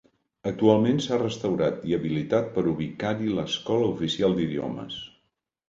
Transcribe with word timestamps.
Actualment, 0.51 1.01
s'ha 1.05 1.19
restaurat 1.23 1.85
i 1.91 1.95
habilitat 1.99 2.49
per 2.57 2.65
ubicar-hi 2.73 3.31
l'Escola 3.37 3.93
Oficial 3.93 4.37
d'Idiomes. 4.41 5.01